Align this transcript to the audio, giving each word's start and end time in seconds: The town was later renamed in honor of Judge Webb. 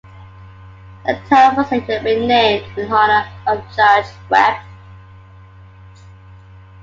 The 1.05 1.21
town 1.29 1.57
was 1.57 1.69
later 1.71 2.01
renamed 2.03 2.75
in 2.75 2.91
honor 2.91 3.29
of 3.45 3.59
Judge 3.75 4.07
Webb. 4.31 4.63